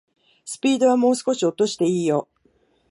[0.45, 2.27] スピードはもう少し落としていいよ